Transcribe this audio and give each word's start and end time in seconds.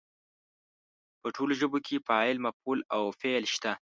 په 1.21 1.27
ټولو 1.35 1.53
ژبو 1.59 1.77
کې 1.85 2.03
فاعل، 2.07 2.37
مفعول 2.45 2.79
او 2.95 3.03
فعل 3.19 3.45
شته. 3.53 3.71